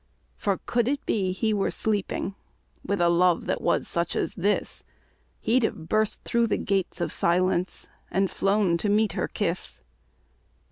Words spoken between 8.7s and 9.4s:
to meet her